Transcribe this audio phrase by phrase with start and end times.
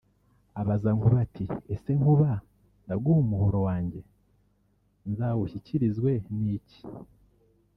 [0.61, 2.29] abaza Nkuba ati “Ese Nkuba
[2.83, 3.99] ndaguha umuhoro wanjye
[5.09, 6.79] nzawushyikirizwe n’iki